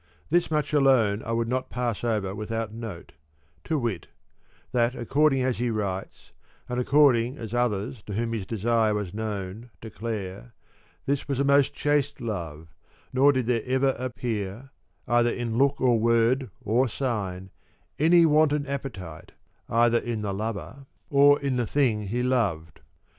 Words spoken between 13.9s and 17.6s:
appear either in look or word or sign,